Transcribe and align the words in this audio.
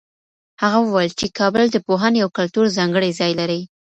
هغه 0.61 0.79
وویل 0.81 1.11
چي 1.19 1.27
کابل 1.39 1.63
د 1.71 1.77
پوهنې 1.87 2.19
او 2.25 2.29
کلتور 2.37 2.65
ځانګړی 2.77 3.11
ځای 3.19 3.31
دی. 3.39 3.61